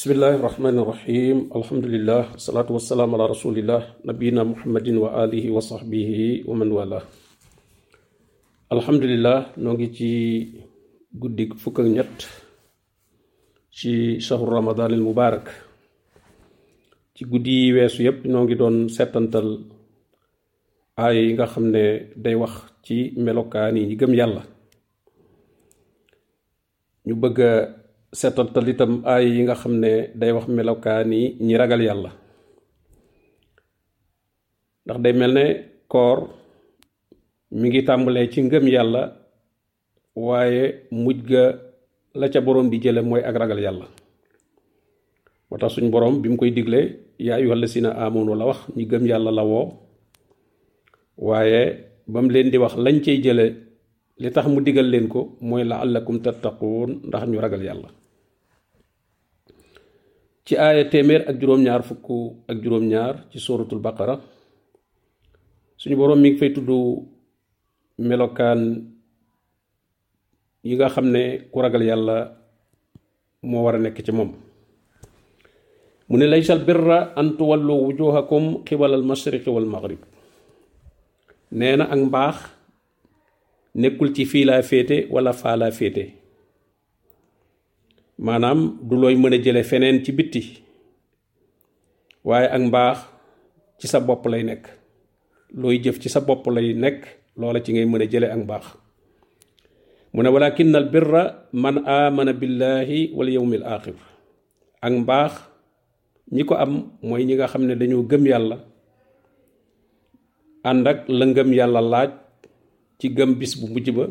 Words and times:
bismillahi 0.00 0.40
irrahmani 0.40 0.80
irrahim 0.80 1.38
alhamdulillah. 1.52 2.32
Wasalaatu 2.32 2.72
wasalaam 2.72 3.12
ala 3.20 3.28
rasulillah 3.36 4.00
nabiyina 4.00 4.48
muhammadin 4.48 4.96
wa 4.96 5.12
alihi 5.12 5.52
wa 5.52 5.60
sahbihi 5.60 6.48
wa 6.48 6.56
man 6.56 6.72
wala. 6.72 7.04
Alhamdulillah 8.72 9.52
noo 9.60 9.76
ngi 9.76 9.88
ci 9.92 10.10
guddi 11.12 11.52
fukk 11.52 11.84
ak 11.84 11.88
ñett 11.92 12.16
ci 13.68 14.16
shahru 14.24 14.48
ramadan 14.48 14.88
al 14.88 15.04
mubarak. 15.04 15.52
Ci 17.12 17.28
guddi 17.28 17.68
yi 17.68 17.76
weesu 17.76 18.00
yépp 18.08 18.24
noo 18.24 18.48
ngi 18.48 18.56
doon 18.56 18.88
settantal 18.88 19.68
aay 20.96 21.28
yi 21.28 21.32
nga 21.36 21.44
xam 21.44 21.68
ne 21.68 22.08
day 22.16 22.36
wax 22.40 22.72
ci 22.80 23.12
melokaan 23.20 23.76
yi 23.76 23.84
ñi 23.84 23.96
gëm 24.00 24.16
yàlla. 24.16 24.42
Ñu 27.04 27.14
bëgg 27.20 27.38
a 27.44 27.79
setantal 28.12 28.66
itam 28.68 29.02
aay 29.06 29.26
yi 29.38 29.40
nga 29.46 29.54
xam 29.54 29.74
ne 29.82 30.10
day 30.14 30.32
wax 30.34 30.46
melokaan 30.48 31.12
yi 31.12 31.36
ñi 31.40 31.54
ragal 31.56 31.80
yàlla. 31.82 32.10
Ndax 34.84 34.98
day 35.04 35.12
mel 35.12 35.32
ne 35.34 35.44
koor 35.88 36.18
mi 37.58 37.68
ngi 37.68 37.82
tàmbalee 37.86 38.30
ci 38.32 38.42
ngëm 38.42 38.66
yàlla 38.68 39.02
waaye 40.16 40.64
mujj 40.90 41.20
ga 41.30 41.44
la 42.14 42.26
ca 42.28 42.40
boroom 42.40 42.70
di 42.70 42.78
jële 42.82 43.00
mooy 43.02 43.22
ak 43.22 43.36
ragal 43.36 43.60
yàlla. 43.60 43.86
Moo 45.50 45.58
tax 45.58 45.72
suñ 45.74 45.90
boroom 45.90 46.20
bi 46.22 46.28
mu 46.28 46.36
koy 46.36 46.50
digle 46.50 46.80
yaa 47.18 47.36
ayyuhal 47.38 47.60
lazina 47.60 47.90
aamanu 47.94 48.34
la 48.34 48.44
wax 48.46 48.58
ñi 48.76 48.84
gëm 48.90 49.06
yàlla 49.06 49.30
la 49.30 49.44
woo. 49.44 49.66
Waaye 51.16 51.62
ba 52.08 52.22
mu 52.22 52.28
leen 52.30 52.50
di 52.50 52.58
wax 52.58 52.74
lañ 52.76 53.00
cay 53.04 53.22
jële 53.22 53.46
li 54.18 54.28
tax 54.34 54.46
mu 54.48 54.60
digal 54.60 54.88
leen 54.90 55.06
ko 55.08 55.36
mooy 55.40 55.62
la'allakum 55.64 56.18
tattaquun 56.24 56.90
ndax 57.06 57.22
ñu 57.30 57.38
ragal 57.40 57.62
yàlla 57.62 57.88
ci 60.44 60.56
aaya 60.56 60.84
téeméer 60.90 61.22
ak 61.28 61.36
juróom-ñaar 61.40 61.82
fukk 61.82 62.06
ak 62.50 62.56
juróom-ñaar 62.62 63.14
ci 63.30 63.38
suratul 63.38 63.78
baqara 63.78 64.20
suñu 65.76 65.96
boroom 65.96 66.20
mi 66.20 66.30
ngi 66.30 66.38
fay 66.38 66.52
tudd 66.52 66.70
melokaan 67.98 68.60
yi 70.64 70.74
nga 70.76 70.88
xam 70.88 71.06
ne 71.14 71.48
ku 71.52 71.60
ragal 71.60 71.82
yàlla 71.82 72.16
moo 73.42 73.62
war 73.64 73.74
a 73.76 73.78
nekk 73.78 74.02
ci 74.04 74.12
moom 74.12 74.30
mu 76.08 76.16
ne 76.18 76.26
laysal 76.26 76.58
birra 76.66 77.12
an 77.16 77.36
tuwallu 77.38 77.74
wujuhakum 77.86 78.64
qibala 78.66 78.96
al 78.96 79.02
mashriqi 79.10 79.48
wal 79.50 79.64
maghrib 79.74 80.00
nee 81.52 81.76
na 81.76 81.84
ak 81.84 82.00
mbaax 82.08 82.36
nekkul 83.74 84.12
ci 84.14 84.24
fii 84.26 84.44
laa 84.44 84.62
féete 84.62 85.06
wala 85.10 85.32
faa 85.32 85.56
laa 85.56 85.70
féete 85.70 86.19
maanaam 88.20 88.76
du 88.84 88.94
looy 89.00 89.16
mën 89.16 89.32
a 89.34 89.38
jële 89.42 89.62
feneen 89.64 90.04
ci 90.04 90.12
bitti. 90.12 90.42
Waaye 92.24 92.48
ak 92.52 92.62
mbaax 92.68 92.98
ci 93.80 93.88
sa 93.88 94.00
bopp 94.00 94.26
lay 94.28 94.44
nekk. 94.44 94.68
Looy 95.56 95.80
jëf 95.80 95.96
ci 95.98 96.08
sa 96.12 96.20
bopp 96.20 96.44
lay 96.52 96.74
nekk 96.76 97.08
loola 97.36 97.64
ci 97.64 97.72
ngay 97.72 97.86
mën 97.88 98.02
a 98.04 98.32
ak 98.36 98.40
mbaax. 98.44 98.64
Mu 100.12 100.20
walakin 100.28 100.74
al 100.76 100.90
birra 100.92 101.48
man 101.52 101.80
amana 101.86 102.32
billahi 102.36 103.14
wal 103.16 103.28
yawmil 103.30 103.64
axir 103.64 103.94
ak 104.82 104.92
mbaax 104.92 105.32
ñi 106.32 106.42
am 106.58 106.72
mooy 107.02 107.24
ñi 107.24 107.34
nga 107.34 107.46
xam 107.48 107.64
ne 107.66 107.74
dañoo 107.74 108.02
gëm 108.04 108.26
yàlla. 108.26 108.56
Ànd 110.64 110.86
ak 110.86 111.08
la 111.08 111.24
ngëm 111.26 111.52
yàlla 111.56 111.80
laaj 111.80 112.10
ci 113.00 113.08
gëm 113.08 113.34
bis 113.38 113.56
bu 113.56 113.66
mujj 113.72 113.88
ba. 113.96 114.04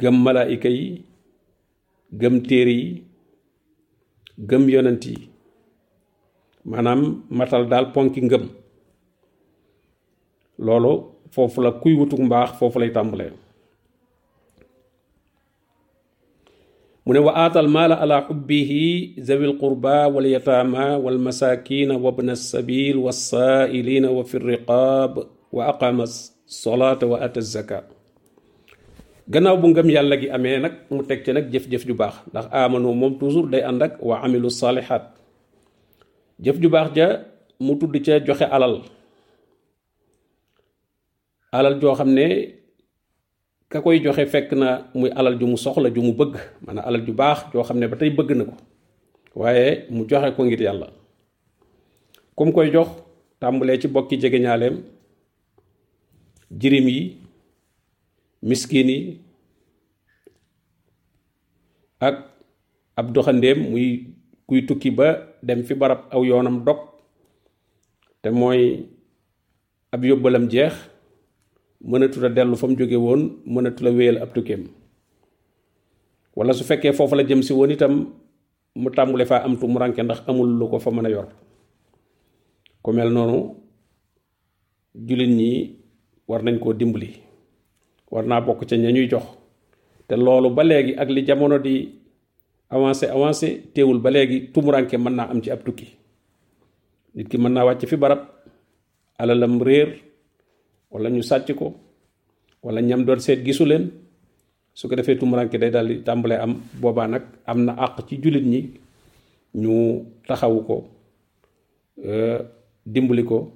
Gëm 0.00 0.16
malaayika 0.22 0.68
yi 0.68 1.09
gëm 2.20 2.34
téere 2.48 2.72
yi 2.80 2.88
gëm 4.48 4.64
yonent 4.72 5.04
yi 5.10 5.16
maanaam 6.70 7.00
matal 7.38 7.62
daal 7.70 7.86
ponki 7.94 8.20
ngëm 8.26 8.44
loolu 10.66 10.92
foofu 11.34 11.58
la 11.64 11.70
kuy 11.82 11.92
wutuk 11.98 12.20
mbaax 12.26 12.50
foofu 12.58 12.78
lay 12.80 12.90
tàmbalee 12.96 13.32
mu 17.04 17.10
ne 17.14 17.20
wa 17.26 17.32
aatal 17.42 17.68
maala 17.74 17.94
ala 18.04 18.16
xubbihi 18.28 18.84
zawil 19.26 19.54
qurba 19.62 19.94
wal 20.14 20.26
yataama 20.34 20.84
wal 21.04 21.18
masakina 21.26 21.94
wa 22.04 22.10
bna 22.16 22.34
sabil 22.36 22.96
wa 23.06 23.12
fi 24.30 24.36
riqaab 24.50 25.12
wa 25.56 25.62
aqama 25.72 26.04
solaata 26.62 27.04
wa 27.10 27.16
ata 27.26 27.40
zaka 27.40 27.78
gannaaw 29.30 29.56
bu 29.62 29.66
ngëm 29.70 29.88
yàlla 29.94 30.16
gi 30.20 30.28
amee 30.30 30.58
nag 30.58 30.74
mu 30.90 31.02
teg 31.06 31.22
ci 31.24 31.32
nag 31.32 31.46
jëf-jëf 31.52 31.86
ju 31.86 31.94
baax. 31.94 32.14
Ndax 32.30 32.46
amano 32.50 32.92
moom 32.92 33.18
toujours 33.18 33.48
day 33.50 33.62
ànd 33.62 33.82
ak 33.82 34.02
wa 34.02 34.18
amilu 34.24 34.50
jëf 36.40 36.56
ju 36.60 36.68
baax 36.68 36.88
ja 36.96 37.06
mu 37.60 37.76
tudd 37.78 37.94
ca 38.04 38.18
joxe 38.26 38.44
alal. 38.50 38.82
Alal 41.52 41.80
joo 41.80 41.94
xam 41.94 42.10
ne 42.14 42.26
ka 43.68 43.80
koy 43.80 44.00
joxe 44.02 44.26
fekk 44.26 44.52
na 44.52 44.90
muy 44.94 45.10
alal 45.14 45.38
ju 45.38 45.46
mu 45.46 45.56
soxla 45.56 45.90
ju 45.94 46.02
mu 46.02 46.12
bëgg. 46.12 46.34
Maanaam 46.66 46.88
alal 46.88 47.06
ju 47.06 47.12
baax 47.12 47.38
joo 47.52 47.62
xam 47.62 47.78
ne 47.78 47.86
ba 47.88 47.96
tey 47.96 48.10
bëgg 48.10 48.30
na 48.36 48.44
ko. 48.44 48.54
Waaye 49.34 49.86
mu 49.90 50.04
joxe 50.08 50.34
ko 50.36 50.44
ngir 50.44 50.60
yàlla. 50.60 50.88
Kum 52.34 52.52
koy 52.52 52.70
jox 52.72 52.88
tàmbulee 53.40 53.78
ci 53.80 53.88
bokki 53.88 54.18
jirim 56.50 56.88
yi 56.88 57.19
miskin 58.42 58.88
yi 58.88 59.00
ak 62.00 62.16
ab 62.96 63.12
doxandéem 63.12 63.60
muy 63.70 64.16
kuy 64.48 64.64
tukki 64.66 64.90
ba 64.90 65.36
dem 65.44 65.60
fi 65.64 65.74
barab 65.76 66.08
aw 66.10 66.24
yoonam 66.24 66.64
dog 66.64 66.80
te 68.22 68.30
mooy 68.32 68.88
ab 69.92 70.00
yóbbalam 70.04 70.48
jeex 70.48 70.74
mënatul 71.84 72.24
a 72.26 72.28
dellu 72.28 72.56
fa 72.56 72.66
mu 72.68 72.76
jóge 72.76 72.96
woon 72.96 73.40
mënatul 73.44 73.88
a 73.88 73.90
wéyal 73.92 74.18
ab 74.22 74.32
tukkeem. 74.34 74.68
Wala 76.36 76.52
su 76.52 76.64
fekkee 76.64 76.92
foofu 76.92 77.16
la 77.16 77.24
jëm 77.24 77.42
si 77.42 77.52
woon 77.52 77.70
itam 77.72 78.12
mu 78.76 78.88
tàmbule 78.90 79.24
faa 79.26 79.44
am 79.44 79.56
ranke 79.78 80.02
ndax 80.02 80.22
amul 80.28 80.48
lu 80.58 80.68
ko 80.68 80.78
fa 80.78 80.90
mën 80.90 81.06
a 81.06 81.10
yor. 81.10 81.28
Ku 82.82 82.92
mel 82.92 83.10
noonu 83.12 83.56
jullit 84.94 85.28
ñi 85.30 85.76
war 86.28 86.42
nañ 86.42 86.58
koo 86.58 86.72
dimbali 86.72 87.29
war 88.10 88.24
naa 88.26 88.40
bokk 88.40 88.66
ca 88.68 88.76
ña 88.76 88.90
ñuy 88.92 89.08
jox. 89.10 89.24
Te 90.08 90.16
loolu 90.16 90.50
ba 90.50 90.62
léegi 90.64 90.94
ak 90.98 91.08
li 91.10 91.22
jamono 91.26 91.58
di 91.58 91.74
avancé 92.70 93.06
avancé 93.06 93.48
teewul 93.74 93.98
ba 94.00 94.10
léegi 94.10 94.50
tumuranke 94.52 94.96
mën 94.98 95.14
naa 95.14 95.28
am 95.30 95.40
ci 95.42 95.50
ab 95.50 95.62
tukki. 95.64 95.86
Nit 97.14 97.28
ki 97.28 97.38
mën 97.38 97.52
naa 97.52 97.64
wàcc 97.64 97.86
fi 97.86 97.96
barab 97.96 98.20
alalam 99.18 99.62
réer 99.62 99.88
wala 100.90 101.10
ñu 101.10 101.22
sàcc 101.22 101.54
ko 101.54 101.74
wala 102.62 102.80
ñam 102.82 103.04
doon 103.04 103.20
seet 103.20 103.44
gisu 103.44 103.64
leen. 103.64 103.90
Su 104.74 104.88
ko 104.88 104.94
defee 104.96 105.16
tumuranke 105.18 105.58
day 105.58 105.70
daal 105.70 105.86
di 105.88 106.02
am. 106.34 106.54
Boobaa 106.80 107.06
nag 107.08 107.22
am 107.46 107.64
na 107.64 107.72
àq 107.72 108.06
ci 108.08 108.16
jullit 108.22 108.44
ñi 108.44 108.60
ñu 109.54 110.04
taxawu 110.26 110.60
ko 110.66 110.76
dimbali 112.86 113.24
ko 113.24 113.52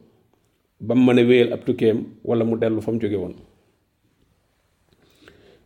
ba 0.81 0.95
mu 0.95 1.03
mën 1.13 1.19
a 1.19 1.25
wéyal 1.25 1.53
ab 1.53 1.65
tukkeem 1.65 1.99
wala 2.25 2.45
mu 2.45 2.57
dellu 2.57 2.81
fa 2.83 2.93
mu 2.93 2.99
jóge 3.01 3.17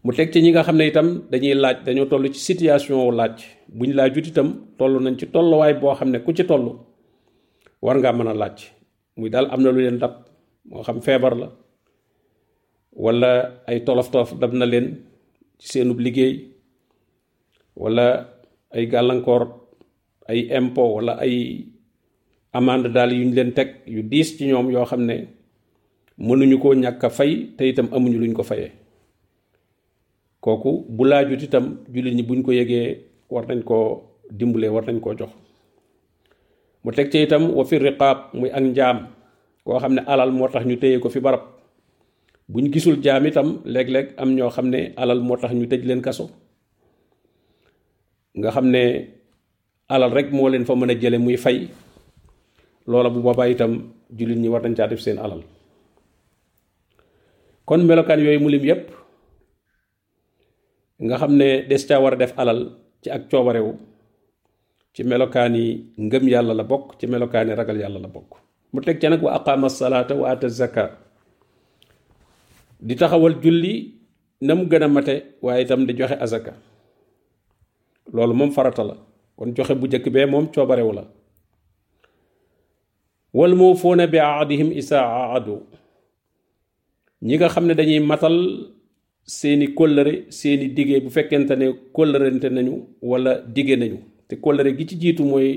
mu 0.04 0.12
teg 0.12 0.28
ci 0.32 0.40
ñi 0.42 0.50
nga 0.52 0.62
xam 0.66 0.76
ne 0.76 0.84
itam 0.86 1.08
dañuy 1.30 1.54
laaj 1.54 1.76
dañoo 1.86 2.06
toll 2.10 2.24
ci 2.34 2.40
situation 2.40 3.10
laaj. 3.18 3.36
Buñ 3.78 3.90
laajut 3.98 4.26
itam 4.30 4.48
toll 4.78 4.94
nañ 5.04 5.14
ci 5.18 5.26
tolluwaay 5.34 5.74
boo 5.80 5.94
xam 5.98 6.10
ne 6.10 6.18
ku 6.24 6.32
ci 6.36 6.44
toll 6.50 6.64
war 7.82 7.96
ngaa 7.98 8.12
mën 8.12 8.28
a 8.32 8.34
laaj. 8.34 8.56
Muy 9.16 9.30
daal 9.30 9.46
am 9.52 9.60
lu 9.64 9.70
leen 9.72 9.98
dab 9.98 10.14
moo 10.68 10.82
xam 10.86 11.00
feebar 11.06 11.34
la 11.40 11.48
wala 13.04 13.62
ay 13.68 13.78
tolof 13.86 14.10
tolof 14.12 14.30
dab 14.40 14.52
na 14.52 14.66
leen 14.66 14.86
ci 15.58 15.78
liggéey 15.84 16.34
wala 17.76 18.06
ay 18.74 18.86
gàllankoor 18.90 19.42
ay 20.28 20.50
impôt 20.58 20.90
wala 20.98 21.12
ay 21.24 21.34
amande 22.52 22.88
daal 22.92 23.12
yu 23.12 23.24
ñu 23.24 23.34
leen 23.34 23.52
teg 23.54 23.68
yu 23.86 24.02
diis 24.02 24.36
ci 24.36 24.46
ñoom 24.50 24.70
yoo 24.74 24.84
xam 24.90 25.02
ne 25.06 25.16
mënuñu 26.18 26.58
koo 26.62 26.74
ñàkk 26.74 27.02
fay 27.10 27.32
te 27.56 27.62
itam 27.70 27.88
amuñu 27.94 28.18
luñ 28.18 28.32
ko 28.34 28.42
fayee 28.42 28.72
kooku 30.40 30.86
bu 30.88 31.04
laajut 31.04 31.42
itam 31.42 31.78
jullit 31.92 32.14
ñi 32.14 32.22
buñ 32.22 32.42
ko 32.42 32.52
yëgee 32.52 33.04
war 33.30 33.46
nañ 33.46 33.62
koo 33.64 34.02
dimbalee 34.30 34.68
war 34.70 34.84
nañ 34.86 35.00
koo 35.00 35.14
jox. 35.18 35.30
Mu 36.84 36.92
teg 36.92 37.10
ci 37.10 37.22
itam 37.22 37.50
wa 37.56 37.64
fi 37.64 37.78
riqaab 37.78 38.18
muy 38.34 38.50
ak 38.50 38.62
njaam 38.62 38.98
koo 39.64 39.78
xam 39.80 39.94
ne 39.94 40.02
alal 40.06 40.30
moo 40.32 40.48
tax 40.48 40.64
ñu 40.66 40.76
téye 40.78 40.98
ko 41.00 41.08
fi 41.10 41.20
barab. 41.20 41.42
Buñ 42.48 42.72
gisul 42.72 43.02
jaam 43.02 43.26
itam 43.26 43.60
léeg-léeg 43.64 44.14
am 44.16 44.34
ñoo 44.34 44.50
xam 44.50 44.68
ne 44.70 44.92
alal 44.96 45.20
moo 45.20 45.36
tax 45.36 45.52
ñu 45.52 45.66
tëj 45.66 45.82
leen 45.84 46.00
kaso. 46.00 46.30
Nga 48.38 48.50
xam 48.50 48.66
ne 48.70 48.82
alal 49.88 50.12
rek 50.12 50.32
moo 50.32 50.48
leen 50.48 50.64
fa 50.64 50.74
mën 50.74 50.90
a 50.90 50.94
jële 51.00 51.18
muy 51.18 51.36
fay. 51.36 51.68
Loola 52.86 53.10
bu 53.10 53.20
boobaa 53.20 53.48
itam 53.48 53.92
jullit 54.16 54.38
ñi 54.38 54.48
war 54.48 54.62
nañ 54.62 54.74
caa 54.76 54.86
def 54.88 55.00
seen 55.00 55.18
alal. 55.18 55.42
Kon 57.66 57.84
melokaan 57.84 58.20
yooyu 58.24 58.40
mu 58.40 58.48
lim 58.48 58.64
yépp 58.64 58.97
nga 61.04 61.16
xam 61.20 61.32
ne 61.36 61.48
des 61.68 61.82
caa 61.88 62.00
war 62.02 62.12
a 62.14 62.16
def 62.16 62.32
alal 62.40 62.60
ci 63.02 63.08
ak 63.10 63.22
coobarewu 63.30 63.72
ci 64.94 65.02
melokaani 65.04 65.64
ngëm 65.98 66.24
yàlla 66.28 66.54
la 66.54 66.64
bokk 66.64 66.98
ci 66.98 67.06
melokaani 67.06 67.54
ragal 67.54 67.78
yàlla 67.82 67.98
la 67.98 68.08
bokk 68.08 68.30
mu 68.72 68.80
teg 68.80 68.98
ca 69.00 69.08
nag 69.10 69.22
wa 69.22 69.30
aqama 69.38 69.68
salaata 69.68 70.14
wa 70.14 70.26
ata 70.32 70.48
zaka 70.48 70.84
di 72.86 72.94
taxawal 72.96 73.34
julli 73.42 73.94
na 74.40 74.54
mu 74.54 74.64
gën 74.70 74.82
a 74.84 74.88
mate 74.88 75.14
waaye 75.42 75.62
itam 75.64 75.86
di 75.86 75.92
joxe 75.98 76.16
azaka 76.24 76.52
loolu 78.12 78.34
moom 78.34 78.50
farata 78.50 78.82
la 78.84 78.94
kon 79.36 79.54
joxe 79.56 79.74
bu 79.80 79.86
njëkk 79.86 80.06
bee 80.14 80.26
moom 80.26 80.46
coobarewu 80.54 80.92
la 80.98 81.04
wal 83.34 83.54
muufuuna 83.54 84.06
bi 84.06 84.18
aadihim 84.18 84.70
isaa 84.80 85.06
aadu 85.34 85.56
ñi 87.22 87.34
nga 87.36 87.48
xam 87.54 87.66
ne 87.66 87.74
dañuy 87.74 88.00
matal 88.10 88.36
seeni 89.28 89.66
kóllëre 89.78 90.12
seeni 90.32 90.68
digge 90.76 91.00
bu 91.04 91.10
fekkente 91.16 91.54
ne 91.60 91.66
kóllërente 91.96 92.48
nañu 92.56 92.74
wala 93.02 93.32
dige 93.54 93.76
nañu 93.76 93.98
te 94.28 94.34
kóllëre 94.44 94.70
gi 94.76 94.84
ci 94.88 94.96
jiitu 95.00 95.22
mooy 95.24 95.48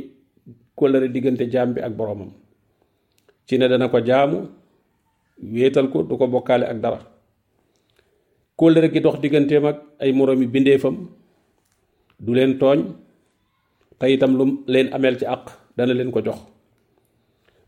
kóllëre 0.76 1.08
diggante 1.14 1.48
jaam 1.54 1.74
bi 1.74 1.80
ak 1.82 1.94
boroomam. 1.98 2.32
Ci 3.48 3.58
ne 3.58 3.68
dana 3.68 3.88
ko 3.90 4.00
jaamu 4.06 4.38
wéetal 5.54 5.88
ko 5.92 6.04
du 6.04 6.18
ko 6.18 6.28
bokkaale 6.28 6.64
ak 6.66 6.80
dara. 6.82 7.00
Kóllëre 8.58 8.92
gi 8.94 9.00
dox 9.02 9.20
digganteem 9.22 9.66
ak 9.66 9.78
ay 10.00 10.12
moroomi 10.12 10.48
bindeefam 10.48 10.96
du 12.20 12.34
leen 12.34 12.58
tooñ 12.60 12.80
te 14.00 14.06
itam 14.14 14.36
lu 14.38 14.64
leen 14.68 14.88
ameel 14.94 15.18
ci 15.20 15.26
àq 15.26 15.46
dana 15.78 15.94
leen 15.94 16.12
ko 16.12 16.22
jox. 16.26 16.40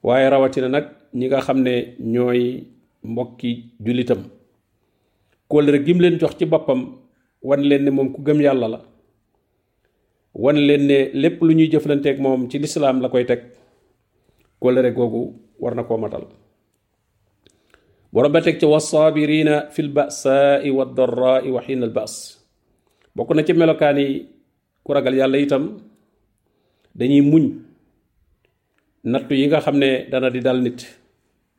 Waaye 0.04 0.30
rawatina 0.30 0.68
nag 0.70 0.86
ñi 1.14 1.26
nga 1.28 1.40
xam 1.42 1.62
ne 1.62 1.96
ñooy 2.00 2.68
mbokki 3.04 3.52
jullitam 3.80 4.22
kóllëre 5.54 5.80
gi 5.86 5.94
mu 5.94 6.02
leen 6.02 6.18
jox 6.20 6.34
ci 6.40 6.46
boppam 6.50 6.82
wan 7.48 7.62
leen 7.70 7.84
ne 7.86 7.92
moom 7.94 8.10
ku 8.14 8.20
gëm 8.26 8.40
yàlla 8.42 8.68
la. 8.74 8.80
wan 10.34 10.58
leen 10.68 10.84
ne 10.90 10.98
lépp 11.22 11.38
lu 11.46 11.54
ñuy 11.54 11.70
jëflanteeg 11.72 12.18
moom 12.26 12.50
ci 12.50 12.58
lislaam 12.60 12.98
la 13.02 13.10
koy 13.10 13.26
teg. 13.30 13.42
kóllëre 14.62 14.90
googu 14.98 15.22
war 15.62 15.76
na 15.76 15.84
koo 15.84 15.98
matal. 15.98 16.26
borom 18.14 18.32
ba 18.34 18.42
teg 18.42 18.58
ci 18.60 18.66
wasaabirina 18.66 19.70
fi 19.74 19.82
lbasaai 19.88 20.70
wa 20.78 20.86
darraai 20.98 21.50
wa 21.56 21.62
xiina 21.66 21.86
albas 21.86 22.14
bokk 23.16 23.30
na 23.36 23.44
ci 23.46 23.54
melokaan 23.54 23.98
yi 24.02 24.26
ku 24.84 24.90
ragal 24.94 25.14
yàlla 25.20 25.38
itam 25.38 25.64
dañuy 26.98 27.22
muñ. 27.22 27.46
nattu 29.12 29.34
yi 29.36 29.46
nga 29.48 29.62
xam 29.62 29.78
dana 30.12 30.30
di 30.34 30.40
dal 30.42 30.60
nit. 30.66 30.80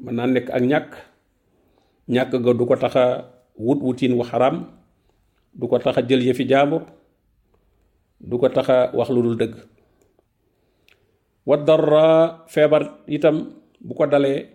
mën 0.02 0.14
naa 0.16 0.26
nekk 0.26 0.48
ak 0.50 0.62
ñàkk. 0.70 0.90
ñàkk 2.14 2.32
ga 2.44 2.52
du 2.58 2.66
ko 2.66 2.76
tax 2.82 2.96
a 2.96 3.34
wut 3.58 3.78
wutiin 3.82 4.12
wu 4.14 4.22
xaraam 4.24 4.66
du 5.54 5.66
ko 5.68 5.78
tax 5.78 5.98
a 5.98 6.02
jël 6.08 6.22
yëfi 6.22 6.48
jaambur 6.48 6.82
du 8.20 8.38
ko 8.38 8.48
tax 8.48 8.68
a 8.68 8.90
wax 8.94 9.08
lu 9.10 9.22
dul 9.22 9.36
dëgg. 9.36 9.54
Wa 11.46 11.56
darra 11.56 12.44
feebar 12.48 13.04
itam 13.06 13.36
bu 13.80 13.94
ko 13.94 14.06
dalee 14.06 14.48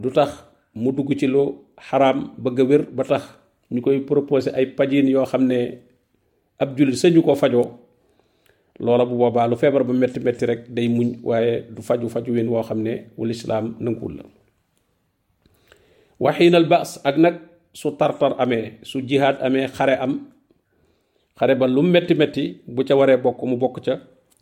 du 0.00 0.10
tax 0.10 0.44
mu 0.74 0.92
dugg 0.92 1.16
ci 1.18 1.26
lu 1.26 1.58
xaraam 1.88 2.34
bëgg 2.38 2.60
a 2.60 2.64
wér 2.64 2.82
ba 2.92 3.04
tax 3.04 3.24
ñu 3.70 3.80
koy 3.80 4.00
proposé 4.00 4.50
ay 4.54 4.66
pajin 4.76 5.08
yoo 5.08 5.24
xam 5.24 5.46
ne 5.46 5.78
ab 6.58 6.78
sañu 6.94 7.22
ko 7.22 7.34
fajoo. 7.34 7.82
Loola 8.80 9.04
bu 9.06 9.16
boobaa 9.16 9.46
lu 9.48 9.56
feebar 9.56 9.84
ba 9.84 9.92
metti 9.92 10.20
metti 10.20 10.46
rek 10.46 10.68
day 10.72 10.88
muñ 10.88 11.20
waaye 11.22 11.66
du 11.70 11.82
faju 11.82 12.08
faju 12.08 12.32
ween 12.32 12.48
woo 12.48 12.62
xam 12.62 12.80
ne 12.82 13.06
wul 13.18 13.30
nanguwul 13.80 14.14
la 14.16 14.22
waxiinal 16.24 16.66
baas 16.72 16.90
ak 17.08 17.16
su 17.80 17.88
tartar 17.98 18.32
amee 18.38 18.78
su 18.90 19.00
jihaad 19.08 19.36
amee 19.46 19.66
xare 19.76 19.94
am 20.04 20.12
xare 21.38 21.54
ba 21.60 21.66
lu 21.66 21.82
metti 21.82 22.14
metti 22.14 22.44
bu 22.74 22.84
ca 22.84 22.94
waree 22.98 23.16
bokk 23.24 23.40
mu 23.48 23.56
bokk 23.56 23.76
ca 23.84 23.94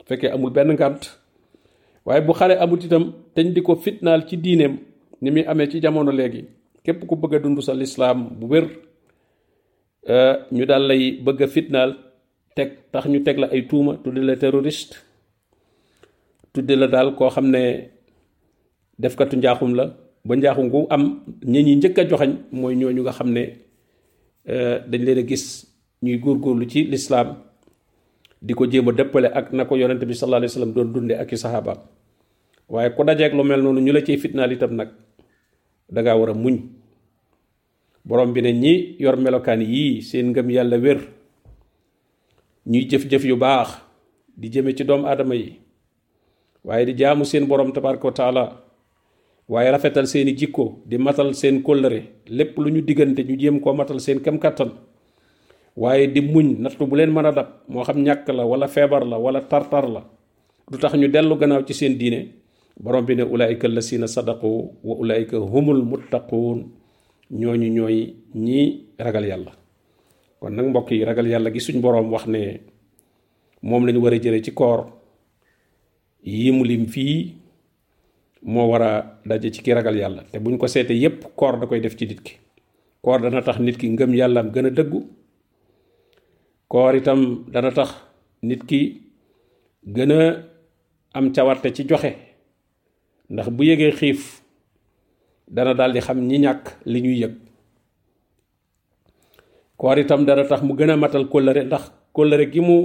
fekkee 0.06 0.30
amul 0.34 0.50
benn 0.50 0.72
ngànt 0.74 1.02
waaye 2.06 2.20
bu 2.26 2.32
xare 2.38 2.54
amut 2.62 2.82
itam 2.84 3.04
teñ 3.34 3.46
di 3.54 3.60
ko 3.62 3.74
fitnaal 3.76 4.20
ci 4.28 4.36
diineem 4.36 4.74
ni 5.22 5.30
muy 5.30 5.44
amee 5.50 5.68
ci 5.70 5.80
jamono 5.80 6.10
léegi 6.12 6.44
képp 6.84 7.06
ku 7.08 7.14
bëgg 7.16 7.34
a 7.34 7.38
dund 7.38 7.60
sa 7.62 7.72
lislaam 7.74 8.18
bu 8.38 8.46
wér 8.52 8.66
ñu 10.56 10.64
daal 10.66 10.84
lay 10.88 11.02
bëgg 11.24 11.40
a 11.42 11.46
fitnaal 11.46 11.90
teg 12.56 12.68
tax 12.92 13.04
ñu 13.12 13.20
teg 13.26 13.38
la 13.38 13.46
ay 13.54 13.62
tuuma 13.68 13.92
tuddi 14.02 14.20
la 14.20 14.36
terroriste 14.36 14.96
tuddi 16.52 16.74
la 16.76 16.86
ne 17.42 17.62
defkatu 18.98 19.36
njaaxum 19.36 19.72
la 19.78 19.84
ba 20.24 20.36
njaaxum 20.36 20.68
gu 20.70 20.86
am 20.90 21.02
ñi 21.44 21.62
ñi 21.62 21.76
njëkk 21.76 21.98
a 21.98 22.04
joxañ 22.08 22.30
mooy 22.52 22.74
ñooñu 22.76 23.02
nga 23.02 23.12
xam 23.12 23.30
ne 23.32 23.42
dañ 24.90 25.02
leen 25.04 25.18
a 25.18 25.22
gis 25.26 25.66
ñuy 26.02 26.18
góorgóorlu 26.18 26.66
ci 26.68 26.84
lislaam 26.84 27.36
di 28.42 28.54
ko 28.54 28.66
jéem 28.70 28.88
a 28.88 28.92
dëppale 28.92 29.28
ak 29.32 29.52
na 29.52 29.64
ko 29.64 29.76
yonente 29.76 30.06
bi 30.06 30.14
sallallahu 30.14 30.40
alayhi 30.44 30.52
wasallam 30.52 30.72
doon 30.72 30.92
dunde 30.92 31.12
ak 31.14 31.32
i 31.32 31.36
saxaabaam. 31.36 31.78
Waaye 32.68 32.90
ku 32.96 33.04
dajeeg 33.04 33.34
lu 33.34 33.44
mel 33.44 33.60
noonu 33.62 33.80
ñu 33.80 33.92
la 33.92 34.00
ciy 34.00 34.16
fitnaal 34.16 34.52
itam 34.52 34.74
nag 34.76 34.88
dangaa 35.92 36.16
war 36.16 36.30
a 36.30 36.34
muñ. 36.34 36.56
Borom 38.04 38.32
bi 38.32 38.40
ne 38.42 38.52
ñi 38.52 38.96
yor 38.98 39.16
melokaan 39.16 39.60
yii 39.60 40.00
seen 40.02 40.30
ngëm 40.32 40.50
yàlla 40.50 40.76
wér 40.78 40.98
ñuy 42.66 42.86
jëf-jëf 42.88 43.24
yu 43.24 43.36
baax 43.36 43.76
di 44.36 44.48
jëme 44.48 44.72
ci 44.74 44.84
doomu 44.84 45.06
aadama 45.06 45.34
yi 45.34 45.60
waaye 46.64 46.86
di 46.86 46.94
jaamu 46.96 47.24
seen 47.24 47.44
borom 47.46 47.72
tabaraka 47.72 48.06
wa 48.06 48.12
taala 48.12 48.44
waaye 49.50 49.70
rafetal 49.74 50.06
seeni 50.06 50.32
jikko 50.38 50.64
di 50.86 50.96
matal 50.98 51.34
seen 51.34 51.62
kóllëre 51.66 52.00
lépp 52.38 52.54
lu 52.62 52.70
ñu 52.70 52.80
diggante 52.86 53.20
ñu 53.28 53.34
jéem 53.40 53.60
koo 53.60 53.74
matal 53.74 53.98
seen 54.00 54.20
kem 54.24 54.38
kattan 54.38 54.70
waaye 55.76 56.06
di 56.14 56.20
muñ 56.22 56.46
nattu 56.62 56.86
bu 56.86 56.94
leen 56.96 57.10
mën 57.10 57.34
dab 57.34 57.48
moo 57.68 57.82
xam 57.84 57.98
ñàkk 58.06 58.28
la 58.36 58.44
wala 58.46 58.66
feebar 58.68 59.02
la 59.10 59.16
wala 59.18 59.40
tartar 59.50 59.86
la 59.88 60.02
du 60.70 60.78
tax 60.78 60.94
ñu 60.94 61.08
dellu 61.08 61.34
gannaaw 61.36 61.62
ci 61.66 61.74
seen 61.74 61.98
diine. 61.98 62.20
Borom 62.80 63.04
bi 63.04 63.14
ne 63.16 63.22
ulaayika 63.24 63.68
lasina 63.68 64.06
sadaqu 64.06 64.50
wa 64.84 64.94
ulaayika 64.96 65.36
humul 65.36 65.82
muttaquun. 65.84 66.70
Ñooñu 67.30 67.68
ñooy 67.76 67.98
ñi 68.34 68.60
ragal 68.98 69.26
yàlla. 69.26 69.52
Kon 70.40 70.50
nag 70.54 70.66
mbokk 70.66 70.90
yi 70.90 71.04
ragal 71.04 71.26
yàlla 71.28 71.50
gi 71.54 71.60
suñ 71.60 71.80
boroom 71.80 72.10
wax 72.12 72.26
ne 72.26 72.60
moom 73.62 73.84
lañu 73.86 74.00
war 74.02 74.14
a 74.14 74.18
ci 74.44 74.52
koor. 74.52 74.80
Yi 76.24 76.86
fii 76.86 77.34
moo 78.42 78.68
war 78.70 78.82
a 78.82 79.20
daje 79.26 79.50
ci 79.52 79.62
ki 79.62 79.72
ragal 79.74 79.96
yàlla. 79.96 80.22
te 80.30 80.38
buñ 80.38 80.56
ko 80.58 80.66
seetee 80.66 80.96
yépp 80.98 81.24
koor 81.36 81.58
da 81.60 81.66
koy 81.66 81.80
def 81.80 81.96
ci 81.96 82.06
nit 82.06 82.20
ki. 82.22 82.32
koor 83.02 83.20
dana 83.20 83.42
tax 83.42 83.58
nit 83.58 83.76
ki 83.76 83.88
ngëm 83.90 84.14
yàllaam 84.14 84.50
gën 84.50 84.66
a 84.66 84.70
dëggu. 84.70 85.00
koor 86.68 86.94
itam 86.96 87.44
dana 87.52 87.70
tax 87.70 87.90
nit 88.42 88.64
ki 88.66 89.02
gën 89.86 90.12
a 90.12 90.42
am 91.14 91.32
cawarte 91.32 91.72
ci 91.74 91.84
joxe. 91.88 92.14
ndax 93.30 93.48
bu 93.50 93.62
yëgee 93.64 93.92
xiif 93.92 94.42
dana 95.48 95.74
daldi 95.74 96.00
xam 96.00 96.18
ñi 96.26 96.38
ñàkk 96.38 96.64
li 96.86 97.00
ñuy 97.02 97.18
yëg. 97.20 97.34
koor 99.80 99.96
itam 99.98 100.24
dana 100.28 100.44
tax 100.44 100.60
mu 100.62 100.74
gën 100.76 100.90
a 100.90 100.96
matal 100.96 101.24
kóllëre 101.32 101.64
ndax 101.64 101.84
kóllëre 102.12 102.50
gi 102.52 102.60
mu 102.60 102.76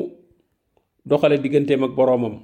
doxale 1.06 1.38
digganteem 1.44 1.84
ak 1.84 1.92
boroomam 1.96 2.36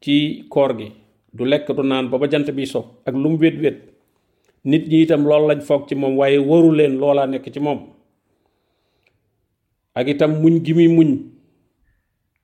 ci 0.00 0.46
koor 0.48 0.72
gi 0.78 0.88
du 1.32 1.44
lekk 1.44 1.66
du 1.76 1.82
naan 1.82 2.08
ba 2.10 2.18
ba 2.18 2.26
jant 2.30 2.48
bi 2.50 2.66
so 2.66 2.80
ak 3.06 3.14
lu 3.14 3.28
mu 3.30 3.38
wét 3.38 3.56
wét 3.62 3.76
nit 4.64 4.84
ñi 4.88 5.02
itam 5.02 5.24
loolu 5.24 5.46
lañ 5.48 5.60
foog 5.60 5.88
ci 5.88 5.94
moom 5.94 6.16
waaye 6.18 6.38
waru 6.38 6.70
leen 6.72 6.98
loolaa 7.00 7.26
nekk 7.26 7.48
ci 7.52 7.60
moom. 7.60 7.80
Ak 9.94 10.06
itam 10.08 10.40
muñ 10.42 10.62
gi 10.64 10.72
muy 10.74 10.88
muñ. 10.88 11.10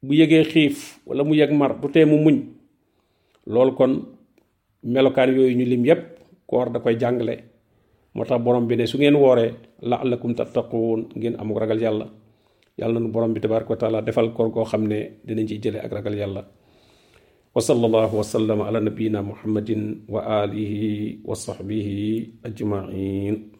Bu 0.02 0.12
yëgee 0.14 0.44
xiif 0.44 1.00
wala 1.06 1.24
mu 1.24 1.34
yëg 1.34 1.52
mar 1.52 1.78
du 1.80 1.88
tee 1.88 2.04
mu 2.04 2.16
muñ. 2.18 2.36
Loolu 3.46 3.72
kon 3.74 3.92
melokaan 4.82 5.34
yooyu 5.36 5.56
ñu 5.56 5.64
lim 5.64 5.84
yépp 5.84 6.02
koor 6.46 6.70
da 6.70 6.80
koy 6.80 6.96
jàngale. 6.98 7.36
Moo 8.14 8.24
tax 8.24 8.40
borom 8.42 8.66
bi 8.66 8.76
ne 8.76 8.86
su 8.86 8.96
ngeen 8.98 9.14
wooree 9.14 9.52
la'allakum 9.82 10.34
tattaquun 10.34 11.08
ngeen 11.16 11.36
amuk 11.38 11.58
ragal 11.60 11.80
yàlla. 11.80 12.06
Yàlla 12.78 13.00
nu 13.00 13.08
borom 13.08 13.32
bi 13.34 13.40
tabaraka 13.40 13.70
wa 13.70 13.76
taala 13.76 14.00
defal 14.02 14.32
koor 14.32 14.50
goo 14.50 14.64
xam 14.64 14.86
ne 14.88 15.18
dinañ 15.24 15.46
ciy 15.48 15.60
jële 15.62 15.78
ak 15.84 15.92
ragal 15.92 16.14
yàlla 16.16 16.42
wa 17.56 17.62
sallallahu 17.64 18.20
wa 18.20 18.24
sallama 18.24 18.68
ala 18.68 18.80
nabiyina 18.84 19.22
muhammadin 19.24 20.04
wa 20.12 20.44
alihi 20.44 21.24
wa 21.24 21.32
sahbihi 21.32 22.44
ajmain 22.44 23.55